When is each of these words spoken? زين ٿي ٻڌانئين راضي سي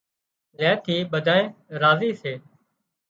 زين 0.57 0.75
ٿي 0.85 0.95
ٻڌانئين 1.11 1.45
راضي 1.81 2.11
سي 2.21 2.33